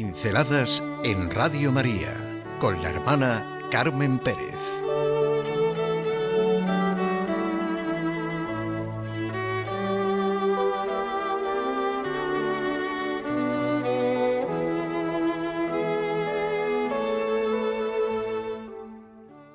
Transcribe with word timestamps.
Pinceladas 0.00 0.80
en 1.02 1.28
Radio 1.28 1.72
María 1.72 2.14
con 2.60 2.80
la 2.80 2.88
hermana 2.88 3.66
Carmen 3.68 4.20
Pérez. 4.20 4.54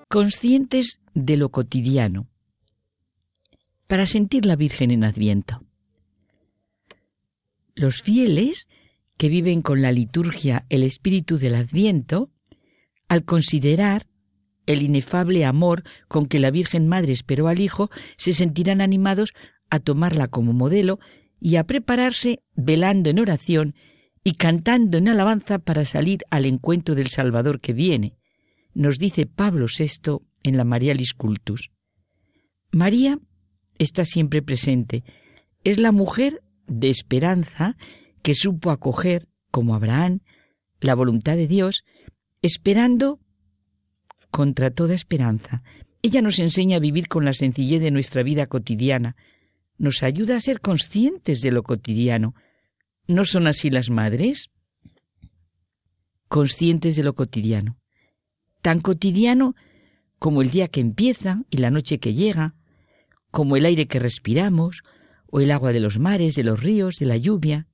Conscientes 0.10 1.00
de 1.14 1.38
lo 1.38 1.52
cotidiano. 1.52 2.28
Para 3.88 4.06
sentir 4.06 4.46
la 4.46 4.58
Virgen 4.58 4.92
en 4.92 5.06
Adviento. 5.06 5.64
Los 7.76 8.02
fieles 8.02 8.68
que 9.18 9.30
viven 9.30 9.62
con 9.62 9.82
la 9.82 9.92
liturgia 9.92 10.66
el 10.70 10.84
espíritu 10.84 11.38
del 11.38 11.56
Adviento, 11.56 12.32
al 13.08 13.26
considerar 13.26 14.08
el 14.66 14.82
inefable 14.82 15.46
amor 15.46 15.84
con 16.08 16.26
que 16.26 16.40
la 16.40 16.52
Virgen 16.52 16.88
Madre 16.88 17.12
esperó 17.12 17.48
al 17.48 17.60
Hijo, 17.60 17.90
se 18.18 18.34
sentirán 18.34 18.82
animados 18.82 19.34
a 19.70 19.80
tomarla 19.80 20.28
como 20.28 20.54
modelo 20.54 21.00
y 21.40 21.58
a 21.58 21.66
prepararse 21.66 22.42
velando 22.56 23.10
en 23.10 23.20
oración 23.20 23.76
y 24.24 24.34
cantando 24.34 24.98
en 24.98 25.10
alabanza 25.10 25.60
para 25.60 25.84
salir 25.84 26.20
al 26.30 26.46
encuentro 26.46 26.96
del 26.96 27.10
Salvador 27.10 27.60
que 27.60 27.74
viene, 27.74 28.16
nos 28.74 28.98
dice 28.98 29.26
Pablo 29.26 29.68
VI 29.68 30.20
en 30.44 30.58
la 30.58 30.64
Marialis 30.64 31.14
Cultus. 31.14 31.72
María 32.72 33.20
está 33.78 34.06
siempre 34.06 34.42
presente, 34.42 35.04
es 35.64 35.78
la 35.78 35.92
mujer 35.92 36.42
de 36.68 36.90
esperanza 36.90 37.78
que 38.24 38.34
supo 38.34 38.72
acoger, 38.72 39.28
como 39.52 39.76
Abraham, 39.76 40.22
la 40.80 40.96
voluntad 40.96 41.36
de 41.36 41.48
Dios, 41.48 41.84
esperando 42.42 43.20
contra 44.32 44.72
toda 44.72 44.96
esperanza. 44.96 45.62
Ella 46.02 46.22
nos 46.22 46.40
enseña 46.40 46.78
a 46.78 46.80
vivir 46.80 47.08
con 47.08 47.26
la 47.26 47.34
sencillez 47.34 47.82
de 47.82 47.92
nuestra 47.92 48.24
vida 48.24 48.48
cotidiana, 48.48 49.16
nos 49.78 50.02
ayuda 50.02 50.38
a 50.38 50.42
ser 50.42 50.62
conscientes 50.62 51.42
de 51.42 51.52
lo 51.52 51.64
cotidiano. 51.64 52.34
¿No 53.08 53.26
son 53.26 53.48
así 53.48 53.70
las 53.70 53.90
madres? 53.90 54.50
Conscientes 56.28 56.96
de 56.96 57.04
lo 57.04 57.14
cotidiano. 57.14 57.78
Tan 58.62 58.80
cotidiano 58.80 59.56
como 60.18 60.42
el 60.42 60.52
día 60.52 60.70
que 60.70 60.80
empieza 60.80 61.44
y 61.50 61.58
la 61.58 61.70
noche 61.70 62.00
que 62.00 62.14
llega, 62.14 62.56
como 63.30 63.58
el 63.58 63.66
aire 63.66 63.88
que 63.88 64.00
respiramos, 64.00 64.84
o 65.30 65.42
el 65.42 65.52
agua 65.52 65.74
de 65.74 65.82
los 65.82 66.00
mares, 66.00 66.36
de 66.36 66.44
los 66.44 66.62
ríos, 66.62 66.96
de 66.98 67.08
la 67.08 67.18
lluvia, 67.18 67.68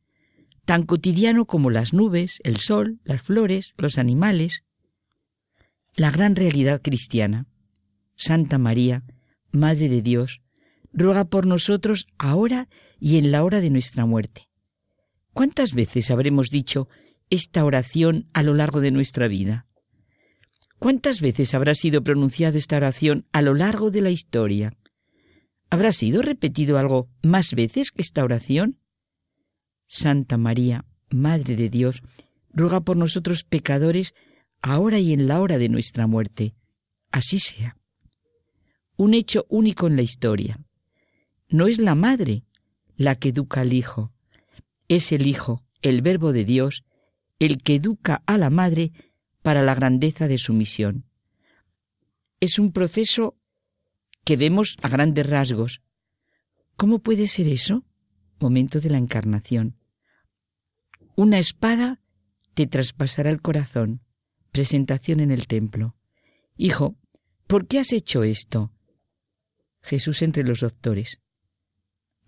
tan 0.70 0.84
cotidiano 0.84 1.46
como 1.46 1.72
las 1.72 1.94
nubes, 1.94 2.42
el 2.44 2.58
sol, 2.58 3.00
las 3.04 3.24
flores, 3.24 3.74
los 3.80 3.98
animales. 3.98 4.66
La 5.96 6.12
gran 6.12 6.36
realidad 6.36 6.80
cristiana. 6.84 7.48
Santa 8.16 8.60
María, 8.60 9.04
Madre 9.52 9.90
de 9.90 10.04
Dios, 10.04 10.42
ruega 10.94 11.26
por 11.26 11.48
nosotros 11.48 12.06
ahora 12.20 12.70
y 13.00 13.18
en 13.18 13.32
la 13.32 13.44
hora 13.44 13.62
de 13.62 13.72
nuestra 13.72 14.06
muerte. 14.06 14.48
¿Cuántas 15.34 15.74
veces 15.74 16.12
habremos 16.12 16.52
dicho 16.52 16.88
esta 17.32 17.66
oración 17.66 18.30
a 18.34 18.44
lo 18.44 18.54
largo 18.54 18.80
de 18.80 18.92
nuestra 18.92 19.28
vida? 19.28 19.66
¿Cuántas 20.78 21.20
veces 21.20 21.56
habrá 21.56 21.74
sido 21.74 22.04
pronunciada 22.04 22.60
esta 22.60 22.78
oración 22.78 23.26
a 23.32 23.42
lo 23.42 23.56
largo 23.56 23.90
de 23.90 24.02
la 24.02 24.12
historia? 24.12 24.78
¿Habrá 25.72 25.94
sido 25.94 26.22
repetido 26.22 26.78
algo 26.78 27.10
más 27.24 27.56
veces 27.56 27.90
que 27.90 28.04
esta 28.04 28.24
oración? 28.24 28.78
Santa 29.92 30.38
María, 30.38 30.86
Madre 31.10 31.56
de 31.56 31.68
Dios, 31.68 32.04
ruega 32.54 32.82
por 32.82 32.96
nosotros 32.96 33.44
pecadores, 33.44 34.14
ahora 34.62 35.00
y 35.00 35.14
en 35.14 35.28
la 35.28 35.42
hora 35.42 35.58
de 35.58 35.68
nuestra 35.68 36.06
muerte. 36.06 36.54
Así 37.12 37.40
sea. 37.40 37.76
Un 38.98 39.16
hecho 39.16 39.48
único 39.50 39.88
en 39.88 39.96
la 39.96 40.04
historia. 40.04 40.60
No 41.48 41.66
es 41.66 41.80
la 41.80 41.96
madre 41.96 42.44
la 42.98 43.16
que 43.16 43.30
educa 43.30 43.62
al 43.62 43.74
hijo, 43.74 44.14
es 44.88 45.12
el 45.12 45.26
hijo, 45.26 45.64
el 45.82 46.04
verbo 46.04 46.34
de 46.34 46.46
Dios, 46.46 46.84
el 47.40 47.64
que 47.64 47.76
educa 47.76 48.22
a 48.28 48.38
la 48.38 48.52
madre 48.52 48.92
para 49.42 49.64
la 49.64 49.74
grandeza 49.74 50.28
de 50.28 50.38
su 50.38 50.54
misión. 50.54 51.06
Es 52.40 52.60
un 52.60 52.74
proceso 52.74 53.36
que 54.24 54.38
vemos 54.38 54.78
a 54.84 54.90
grandes 54.90 55.28
rasgos. 55.28 55.82
¿Cómo 56.76 57.00
puede 57.00 57.26
ser 57.26 57.48
eso? 57.48 57.84
Momento 58.40 58.80
de 58.80 58.92
la 58.92 59.00
encarnación. 59.00 59.79
Una 61.20 61.38
espada 61.38 62.00
te 62.54 62.66
traspasará 62.66 63.30
el 63.30 63.42
corazón. 63.42 64.00
Presentación 64.54 65.20
en 65.20 65.32
el 65.32 65.48
templo. 65.48 65.98
Hijo, 66.56 66.96
¿por 67.46 67.68
qué 67.68 67.80
has 67.80 67.92
hecho 67.92 68.24
esto? 68.24 68.72
Jesús 69.82 70.22
entre 70.22 70.44
los 70.44 70.62
doctores. 70.62 71.20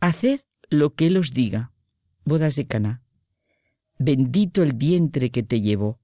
Haced 0.02 0.41
lo 0.69 0.94
que 0.94 1.07
Él 1.07 1.16
os 1.16 1.31
diga. 1.31 1.72
Bodas 2.25 2.57
de 2.57 2.68
Caná. 2.68 3.02
Bendito 3.97 4.62
el 4.62 4.74
vientre 4.74 5.29
que 5.29 5.44
te 5.44 5.62
llevó. 5.62 6.02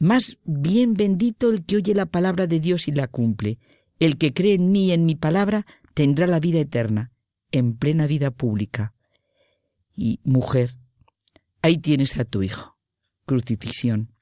Más 0.00 0.38
bien 0.42 0.94
bendito 0.94 1.50
el 1.50 1.64
que 1.64 1.76
oye 1.76 1.94
la 1.94 2.06
palabra 2.06 2.48
de 2.48 2.58
Dios 2.58 2.88
y 2.88 2.90
la 2.90 3.06
cumple. 3.06 3.60
El 4.00 4.18
que 4.18 4.32
cree 4.32 4.54
en 4.54 4.72
mí 4.72 4.88
y 4.88 4.90
en 4.90 5.06
mi 5.06 5.14
palabra 5.14 5.66
tendrá 5.94 6.26
la 6.26 6.40
vida 6.40 6.58
eterna, 6.58 7.12
en 7.52 7.76
plena 7.76 8.08
vida 8.08 8.32
pública. 8.32 8.92
Y 9.94 10.18
mujer, 10.24 10.74
Ahí 11.60 11.78
tienes 11.78 12.16
a 12.18 12.24
tu 12.24 12.42
hijo. 12.42 12.76
Crucifixión. 13.26 14.14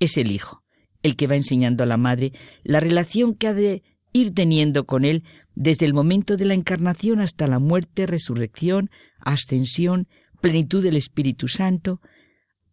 Es 0.00 0.16
el 0.16 0.32
hijo, 0.32 0.64
el 1.02 1.14
que 1.14 1.28
va 1.28 1.36
enseñando 1.36 1.84
a 1.84 1.86
la 1.86 1.96
madre 1.96 2.32
la 2.64 2.80
relación 2.80 3.34
que 3.34 3.46
ha 3.46 3.54
de 3.54 3.82
ir 4.12 4.34
teniendo 4.34 4.86
con 4.86 5.04
él 5.04 5.22
desde 5.54 5.86
el 5.86 5.94
momento 5.94 6.36
de 6.36 6.46
la 6.46 6.54
encarnación 6.54 7.20
hasta 7.20 7.46
la 7.46 7.60
muerte, 7.60 8.06
resurrección, 8.06 8.90
ascensión, 9.20 10.08
plenitud 10.40 10.82
del 10.82 10.96
Espíritu 10.96 11.46
Santo, 11.46 12.00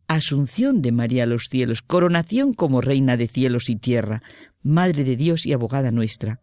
asunción 0.08 0.82
de 0.82 0.92
María 0.92 1.24
a 1.24 1.28
los 1.28 1.46
cielos, 1.48 1.84
coronación 1.84 2.54
como 2.54 2.82
reina 2.82 3.18
de 3.18 3.28
cielos 3.28 3.70
y 3.70 3.76
tierra, 3.76 4.24
Madre 4.64 5.04
de 5.04 5.16
Dios 5.16 5.46
y 5.46 5.54
abogada 5.54 5.92
nuestra. 5.92 6.40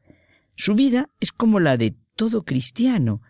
Su 0.56 0.74
vida 0.74 1.10
es 1.20 1.32
como 1.32 1.60
la 1.60 1.76
de 1.76 1.96
todo 2.16 2.44
cristiano, 2.44 3.20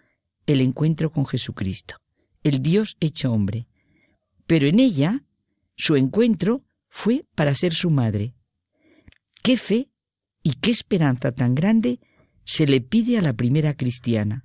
el 0.46 0.60
encuentro 0.60 1.10
con 1.10 1.26
Jesucristo 1.26 1.96
el 2.48 2.62
Dios 2.62 2.96
hecho 3.00 3.32
hombre. 3.32 3.66
Pero 4.46 4.66
en 4.66 4.80
ella, 4.80 5.24
su 5.76 5.96
encuentro 5.96 6.64
fue 6.88 7.24
para 7.34 7.54
ser 7.54 7.72
su 7.72 7.90
madre. 7.90 8.34
¿Qué 9.42 9.56
fe 9.56 9.90
y 10.42 10.54
qué 10.54 10.70
esperanza 10.70 11.32
tan 11.32 11.54
grande 11.54 12.00
se 12.44 12.66
le 12.66 12.80
pide 12.80 13.18
a 13.18 13.22
la 13.22 13.32
primera 13.32 13.74
cristiana? 13.74 14.44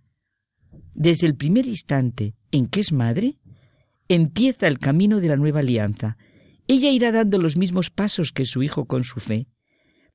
Desde 0.94 1.28
el 1.28 1.36
primer 1.36 1.66
instante 1.66 2.36
en 2.52 2.68
que 2.68 2.82
es 2.82 2.92
madre, 2.92 3.38
empieza 4.08 4.68
el 4.68 4.80
camino 4.80 5.20
de 5.20 5.28
la 5.28 5.38
nueva 5.38 5.62
alianza. 5.62 6.18
Ella 6.68 6.92
irá 6.92 7.12
dando 7.12 7.40
los 7.40 7.58
mismos 7.58 7.90
pasos 7.90 8.32
que 8.32 8.46
su 8.46 8.64
hijo 8.64 8.86
con 8.86 9.04
su 9.04 9.20
fe. 9.20 9.48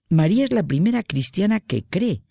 María 0.08 0.44
es 0.44 0.52
la 0.52 0.62
primera 0.62 1.02
cristiana 1.02 1.60
que 1.60 1.84
cree, 1.84 2.22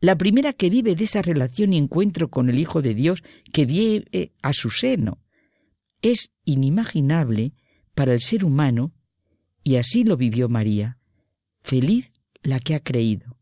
la 0.00 0.16
primera 0.16 0.52
que 0.52 0.70
vive 0.70 0.94
de 0.94 1.04
esa 1.04 1.22
relación 1.22 1.72
y 1.72 1.78
encuentro 1.78 2.28
con 2.28 2.50
el 2.50 2.58
Hijo 2.58 2.82
de 2.82 2.94
Dios 2.94 3.22
que 3.52 3.64
vive 3.64 4.32
a 4.42 4.52
su 4.52 4.70
seno. 4.70 5.22
Es 6.02 6.32
inimaginable 6.44 7.54
para 7.94 8.12
el 8.12 8.20
ser 8.20 8.44
humano, 8.44 8.92
y 9.62 9.76
así 9.76 10.04
lo 10.04 10.16
vivió 10.16 10.48
María. 10.48 10.98
Feliz 11.60 12.12
la 12.42 12.60
que 12.60 12.74
ha 12.74 12.80
creído. 12.80 13.38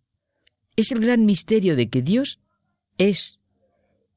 Es 0.76 0.92
el 0.92 1.00
gran 1.00 1.26
misterio 1.26 1.74
de 1.74 1.88
que 1.88 2.02
Dios 2.02 2.38
es 2.96 3.40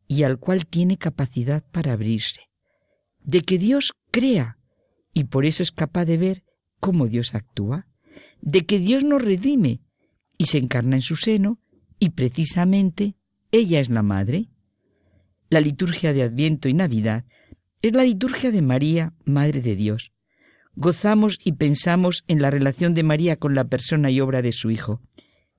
y 0.07 0.23
al 0.23 0.37
cual 0.37 0.67
tiene 0.67 0.97
capacidad 0.97 1.63
para 1.71 1.93
abrirse. 1.93 2.41
De 3.19 3.41
que 3.41 3.57
Dios 3.57 3.93
crea 4.11 4.59
y 5.13 5.25
por 5.25 5.45
eso 5.45 5.63
es 5.63 5.71
capaz 5.71 6.05
de 6.05 6.17
ver 6.17 6.43
cómo 6.79 7.07
Dios 7.07 7.33
actúa. 7.33 7.87
De 8.41 8.65
que 8.65 8.77
Dios 8.77 9.03
nos 9.03 9.21
redime 9.21 9.81
y 10.37 10.45
se 10.45 10.59
encarna 10.59 10.97
en 10.97 11.01
su 11.01 11.15
seno 11.15 11.59
y 11.99 12.09
precisamente 12.09 13.15
ella 13.51 13.79
es 13.79 13.89
la 13.89 14.03
madre. 14.03 14.49
La 15.49 15.61
liturgia 15.61 16.13
de 16.13 16.23
Adviento 16.23 16.67
y 16.69 16.73
Navidad 16.73 17.25
es 17.81 17.93
la 17.93 18.03
liturgia 18.03 18.51
de 18.51 18.61
María, 18.61 19.13
Madre 19.25 19.61
de 19.61 19.75
Dios. 19.75 20.11
Gozamos 20.75 21.39
y 21.43 21.53
pensamos 21.53 22.23
en 22.27 22.41
la 22.41 22.51
relación 22.51 22.93
de 22.93 23.03
María 23.03 23.37
con 23.37 23.55
la 23.55 23.65
persona 23.65 24.09
y 24.09 24.19
obra 24.19 24.41
de 24.41 24.51
su 24.51 24.71
Hijo. 24.71 25.01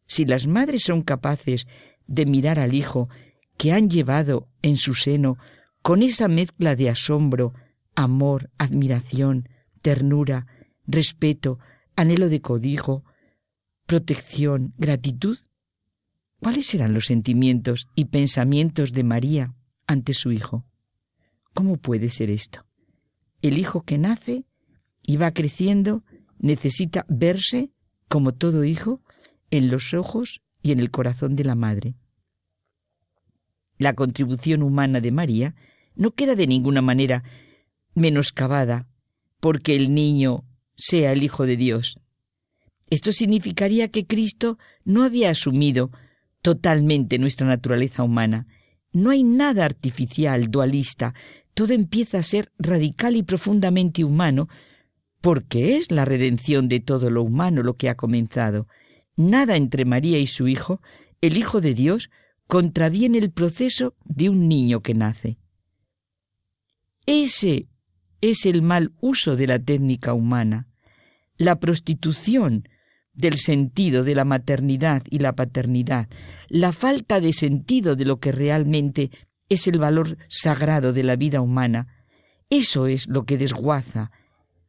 Si 0.07 0.25
las 0.25 0.47
madres 0.47 0.83
son 0.83 1.03
capaces 1.03 1.67
de 2.07 2.27
mirar 2.27 2.59
al 2.59 2.75
Hijo 2.75 3.09
que 3.57 3.73
han 3.73 3.89
llevado 3.89 4.49
en 4.63 4.77
su 4.77 4.95
seno 4.95 5.39
con 5.83 6.03
esa 6.03 6.29
mezcla 6.29 6.77
de 6.77 6.91
asombro, 6.91 7.55
amor, 7.95 8.51
admiración, 8.59 9.49
ternura, 9.83 10.47
respeto, 10.87 11.59
anhelo 11.95 12.29
de 12.29 12.41
codijo, 12.41 13.05
protección, 13.87 14.75
gratitud, 14.77 15.39
¿Cuáles 16.41 16.73
eran 16.75 16.95
los 16.95 17.07
sentimientos 17.07 17.89
y 17.95 18.07
pensamientos 18.07 18.93
de 18.93 19.05
María 19.05 19.55
ante 19.87 20.15
su 20.15 20.33
Hijo? 20.33 20.65
¿Cómo 21.55 21.77
puede 21.77 22.09
ser 22.09 22.31
esto? 22.31 22.67
el 23.43 23.59
hijo 23.59 23.83
que 23.83 23.99
nace 23.99 24.45
y 25.03 25.17
va 25.17 25.33
creciendo 25.33 26.05
necesita 26.39 27.07
verse, 27.09 27.71
como 28.09 28.35
todo 28.35 28.65
hijo, 28.65 29.03
en 29.51 29.71
los 29.71 29.95
ojos 29.95 30.43
y 30.63 30.73
en 30.73 30.81
el 30.81 30.91
corazón 30.91 31.37
de 31.37 31.45
la 31.45 31.55
madre. 31.55 31.95
La 33.79 33.95
contribución 33.95 34.63
humana 34.63 35.01
de 35.01 35.13
María 35.13 35.55
no 35.95 36.13
queda 36.13 36.35
de 36.35 36.47
ninguna 36.47 36.83
manera 36.83 37.25
menoscabada 37.95 38.89
porque 39.41 39.77
el 39.77 39.95
niño 39.95 40.45
sea 40.77 41.13
el 41.13 41.23
Hijo 41.23 41.47
de 41.47 41.57
Dios. 41.57 42.01
Esto 42.91 43.13
significaría 43.13 43.89
que 43.89 44.07
Cristo 44.07 44.59
no 44.85 45.05
había 45.05 45.31
asumido 45.31 45.91
totalmente 46.43 47.19
nuestra 47.19 47.47
naturaleza 47.47 48.03
humana. 48.03 48.47
No 48.93 49.11
hay 49.11 49.25
nada 49.25 49.65
artificial, 49.65 50.51
dualista, 50.51 51.15
todo 51.55 51.73
empieza 51.73 52.19
a 52.19 52.23
ser 52.23 52.53
radical 52.59 53.17
y 53.17 53.23
profundamente 53.23 54.05
humano, 54.05 54.49
porque 55.21 55.77
es 55.77 55.91
la 55.91 56.05
redención 56.05 56.69
de 56.69 56.81
todo 56.81 57.11
lo 57.11 57.23
humano 57.23 57.63
lo 57.63 57.75
que 57.75 57.89
ha 57.89 57.97
comenzado. 57.97 58.69
Nada 59.17 59.57
entre 59.57 59.85
María 59.85 60.19
y 60.19 60.27
su 60.27 60.49
Hijo, 60.49 60.81
el 61.21 61.37
Hijo 61.37 61.61
de 61.61 61.75
Dios, 61.75 62.11
contraviene 62.47 63.19
el 63.19 63.31
proceso 63.31 63.95
de 64.05 64.29
un 64.29 64.49
niño 64.49 64.83
que 64.83 64.95
nace. 64.95 65.39
Ese 67.07 67.69
es 68.21 68.47
el 68.47 68.63
mal 68.63 68.93
uso 69.01 69.37
de 69.37 69.47
la 69.47 69.59
técnica 69.59 70.13
humana, 70.13 70.69
la 71.37 71.59
prostitución 71.59 72.69
del 73.17 73.39
sentido 73.39 74.05
de 74.05 74.15
la 74.15 74.25
maternidad 74.25 75.03
y 75.11 75.19
la 75.19 75.35
paternidad, 75.35 76.09
la 76.49 76.73
falta 76.73 77.21
de 77.21 77.33
sentido 77.33 77.97
de 77.97 78.05
lo 78.05 78.21
que 78.21 78.31
realmente 78.31 79.11
es 79.49 79.67
el 79.67 79.79
valor 79.79 80.19
sagrado 80.29 80.93
de 80.93 81.03
la 81.03 81.17
vida 81.17 81.41
humana, 81.41 81.89
eso 82.51 82.87
es 82.87 83.09
lo 83.09 83.25
que 83.25 83.39
desguaza, 83.39 84.11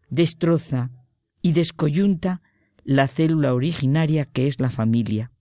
destroza 0.10 0.90
y 1.42 1.52
descoyunta 1.52 2.42
la 2.84 3.08
célula 3.08 3.54
originaria 3.54 4.26
que 4.26 4.48
es 4.48 4.60
la 4.60 4.70
familia. 4.70 5.32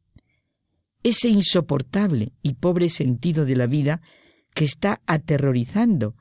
Ese 1.02 1.28
insoportable 1.28 2.32
y 2.42 2.54
pobre 2.54 2.88
sentido 2.88 3.44
de 3.44 3.56
la 3.56 3.66
vida 3.66 4.02
que 4.52 4.64
está 4.64 5.00
aterrorizando 5.06 6.16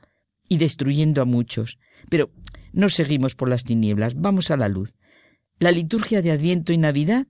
y 0.48 0.58
destruyendo 0.58 1.20
a 1.20 1.24
muchos. 1.24 1.78
Pero 2.08 2.30
no 2.72 2.88
seguimos 2.88 3.34
por 3.34 3.48
las 3.48 3.64
tinieblas, 3.64 4.14
vamos 4.14 4.50
a 4.50 4.56
la 4.56 4.68
luz. 4.68 4.94
La 5.58 5.70
liturgia 5.70 6.20
de 6.20 6.32
Adviento 6.32 6.72
y 6.72 6.78
Navidad 6.78 7.26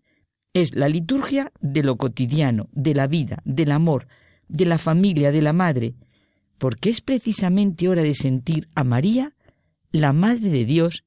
es 0.52 0.74
la 0.74 0.88
liturgia 0.88 1.52
de 1.60 1.84
lo 1.84 1.96
cotidiano, 1.96 2.68
de 2.72 2.94
la 2.94 3.06
vida, 3.06 3.40
del 3.44 3.70
amor, 3.70 4.08
de 4.48 4.64
la 4.64 4.78
familia, 4.78 5.30
de 5.30 5.42
la 5.42 5.52
madre, 5.52 5.94
porque 6.58 6.90
es 6.90 7.00
precisamente 7.00 7.88
hora 7.88 8.02
de 8.02 8.14
sentir 8.14 8.68
a 8.74 8.82
María, 8.82 9.36
la 9.92 10.12
Madre 10.12 10.48
de 10.48 10.64
Dios, 10.64 11.04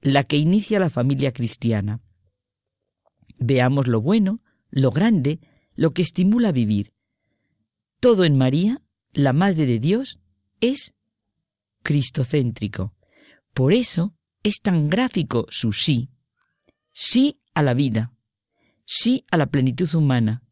la 0.00 0.24
que 0.24 0.36
inicia 0.36 0.78
la 0.78 0.90
familia 0.90 1.32
cristiana. 1.32 2.00
Veamos 3.38 3.88
lo 3.88 4.00
bueno, 4.00 4.40
lo 4.70 4.90
grande, 4.90 5.40
lo 5.74 5.92
que 5.92 6.02
estimula 6.02 6.50
a 6.50 6.52
vivir. 6.52 6.92
Todo 7.98 8.24
en 8.24 8.36
María, 8.36 8.82
la 9.12 9.32
Madre 9.32 9.66
de 9.66 9.80
Dios, 9.80 10.20
es 10.60 10.94
cristocéntrico. 11.82 12.94
Por 13.54 13.72
eso 13.72 14.14
es 14.42 14.60
tan 14.62 14.88
gráfico 14.88 15.46
su 15.48 15.72
sí, 15.72 16.10
sí 16.94 17.40
a 17.52 17.62
la 17.62 17.74
vida, 17.74 18.12
sí 18.86 19.26
a 19.30 19.36
la 19.36 19.46
plenitud 19.46 19.92
humana, 19.94 20.42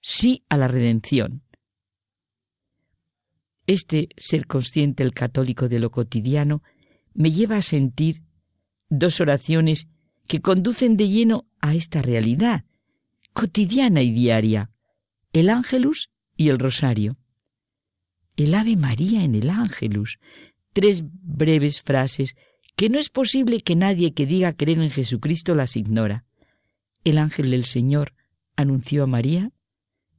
sí 0.00 0.44
a 0.48 0.56
la 0.56 0.66
redención. 0.66 1.42
Este 3.66 4.08
ser 4.16 4.46
consciente 4.46 5.04
el 5.04 5.12
católico 5.12 5.68
de 5.68 5.78
lo 5.78 5.90
cotidiano 5.90 6.62
me 7.12 7.30
lleva 7.30 7.58
a 7.58 7.62
sentir 7.62 8.22
dos 8.88 9.20
oraciones 9.20 9.86
que 10.26 10.40
conducen 10.40 10.96
de 10.96 11.08
lleno 11.08 11.46
a 11.60 11.74
esta 11.74 12.02
realidad, 12.02 12.64
cotidiana 13.32 14.02
y 14.02 14.10
diaria, 14.10 14.70
el 15.32 15.50
ángelus 15.50 16.10
y 16.36 16.48
el 16.48 16.58
rosario. 16.58 17.18
El 18.36 18.54
Ave 18.54 18.76
María 18.76 19.22
en 19.22 19.34
el 19.34 19.50
ángelus, 19.50 20.18
tres 20.72 21.02
breves 21.04 21.82
frases 21.82 22.36
que 22.80 22.88
no 22.88 22.98
es 22.98 23.10
posible 23.10 23.60
que 23.60 23.76
nadie 23.76 24.14
que 24.14 24.24
diga 24.24 24.54
creer 24.54 24.78
en 24.78 24.88
Jesucristo 24.88 25.54
las 25.54 25.76
ignora. 25.76 26.24
El 27.04 27.18
ángel 27.18 27.50
del 27.50 27.66
Señor 27.66 28.14
anunció 28.56 29.02
a 29.02 29.06
María 29.06 29.52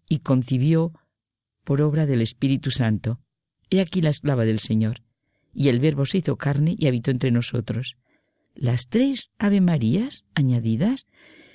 y 0.08 0.20
concibió 0.20 0.94
por 1.64 1.82
obra 1.82 2.06
del 2.06 2.22
Espíritu 2.22 2.70
Santo. 2.70 3.20
He 3.72 3.82
aquí 3.82 4.00
la 4.04 4.12
esclava 4.12 4.46
del 4.46 4.60
Señor. 4.60 5.02
Y 5.56 5.70
el 5.70 5.80
Verbo 5.80 6.06
se 6.06 6.20
hizo 6.20 6.38
carne 6.38 6.76
y 6.78 6.86
habitó 6.86 7.10
entre 7.10 7.32
nosotros. 7.32 7.98
Las 8.54 8.90
tres 8.90 9.32
Ave 9.40 9.60
Marías 9.60 10.26
añadidas 10.36 11.08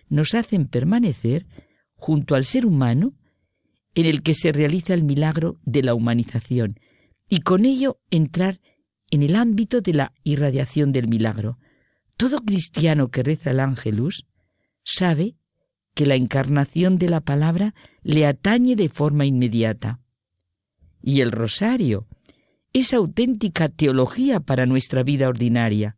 nos 0.09 0.35
hacen 0.35 0.67
permanecer 0.67 1.47
junto 1.95 2.35
al 2.35 2.45
ser 2.45 2.67
humano 2.67 3.15
en 3.95 4.07
el 4.07 4.25
que 4.25 4.35
se 4.35 4.51
realiza 4.51 4.93
el 4.93 5.05
milagro 5.05 5.61
de 5.63 5.85
la 5.85 5.95
humanización 5.95 6.81
y 7.29 7.43
con 7.43 7.65
ello 7.65 8.01
entrar 8.11 8.55
en 8.55 8.76
el 9.23 9.37
ámbito 9.37 9.81
de 9.81 9.93
la 9.93 10.13
irradiación 10.25 10.93
del 10.93 11.09
milagro. 11.09 11.59
Todo 12.17 12.41
cristiano 12.41 13.09
que 13.09 13.23
reza 13.23 13.51
el 13.51 13.61
ángelus 13.61 14.27
sabe 14.85 15.37
que 15.95 16.07
la 16.07 16.15
encarnación 16.15 16.99
de 16.99 17.09
la 17.09 17.21
palabra 17.21 17.75
le 18.03 18.27
atañe 18.27 18.77
de 18.77 18.89
forma 18.89 19.27
inmediata. 19.27 20.01
Y 21.03 21.21
el 21.21 21.33
rosario 21.33 22.07
es 22.73 22.93
auténtica 22.93 23.69
teología 23.69 24.41
para 24.41 24.67
nuestra 24.67 25.03
vida 25.03 25.29
ordinaria. 25.29 25.97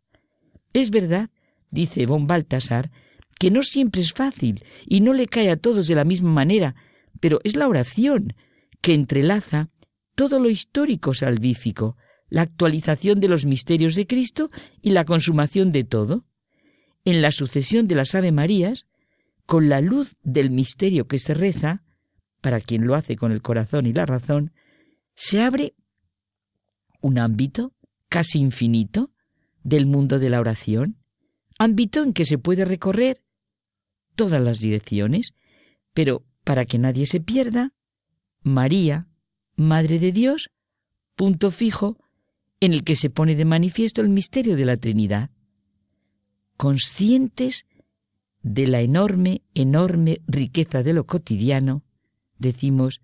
Es 0.71 0.91
verdad, 0.91 1.29
dice 1.71 2.05
von 2.05 2.27
Baltasar, 2.27 2.91
que 3.37 3.51
no 3.51 3.63
siempre 3.63 4.01
es 4.01 4.13
fácil 4.13 4.63
y 4.85 5.01
no 5.01 5.13
le 5.13 5.27
cae 5.27 5.49
a 5.49 5.57
todos 5.57 5.87
de 5.87 5.95
la 5.95 6.03
misma 6.03 6.29
manera, 6.29 6.75
pero 7.19 7.39
es 7.43 7.55
la 7.55 7.67
oración 7.67 8.35
que 8.81 8.93
entrelaza 8.93 9.69
todo 10.15 10.39
lo 10.39 10.49
histórico 10.49 11.13
salvífico, 11.13 11.97
la 12.29 12.43
actualización 12.43 13.19
de 13.19 13.27
los 13.27 13.45
misterios 13.45 13.95
de 13.95 14.07
Cristo 14.07 14.49
y 14.81 14.91
la 14.91 15.05
consumación 15.05 15.71
de 15.71 15.83
todo. 15.83 16.25
En 17.05 17.21
la 17.21 17.31
sucesión 17.31 17.87
de 17.87 17.95
las 17.95 18.13
Ave 18.15 18.31
Marías, 18.31 18.85
con 19.45 19.69
la 19.69 19.81
luz 19.81 20.15
del 20.23 20.51
misterio 20.51 21.07
que 21.07 21.17
se 21.19 21.33
reza, 21.33 21.83
para 22.41 22.61
quien 22.61 22.85
lo 22.85 22.95
hace 22.95 23.15
con 23.15 23.31
el 23.31 23.41
corazón 23.41 23.85
y 23.85 23.93
la 23.93 24.05
razón, 24.05 24.53
se 25.15 25.41
abre 25.41 25.73
un 27.01 27.19
ámbito 27.19 27.73
casi 28.09 28.39
infinito 28.39 29.11
del 29.63 29.85
mundo 29.85 30.19
de 30.19 30.29
la 30.29 30.39
oración, 30.39 30.97
ámbito 31.57 32.03
en 32.03 32.13
que 32.13 32.25
se 32.25 32.37
puede 32.37 32.65
recorrer 32.65 33.21
todas 34.15 34.41
las 34.41 34.59
direcciones, 34.59 35.33
pero 35.93 36.23
para 36.43 36.65
que 36.65 36.77
nadie 36.77 37.05
se 37.05 37.19
pierda, 37.19 37.73
María, 38.41 39.07
Madre 39.55 39.99
de 39.99 40.13
Dios, 40.13 40.51
punto 41.15 41.51
fijo 41.51 41.97
en 42.59 42.73
el 42.73 42.83
que 42.83 42.95
se 42.95 43.09
pone 43.09 43.35
de 43.35 43.45
manifiesto 43.45 44.01
el 44.01 44.09
misterio 44.09 44.55
de 44.55 44.65
la 44.65 44.77
Trinidad. 44.77 45.29
Conscientes 46.57 47.65
de 48.41 48.67
la 48.67 48.81
enorme, 48.81 49.41
enorme 49.53 50.19
riqueza 50.27 50.83
de 50.83 50.93
lo 50.93 51.05
cotidiano, 51.05 51.83
decimos, 52.37 53.01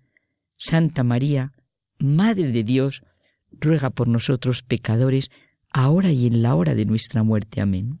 Santa 0.56 1.04
María, 1.04 1.52
Madre 1.98 2.52
de 2.52 2.62
Dios, 2.62 3.02
ruega 3.52 3.90
por 3.90 4.08
nosotros 4.08 4.62
pecadores, 4.62 5.30
ahora 5.70 6.10
y 6.10 6.26
en 6.26 6.42
la 6.42 6.54
hora 6.54 6.74
de 6.74 6.84
nuestra 6.84 7.22
muerte. 7.22 7.60
Amén. 7.60 8.00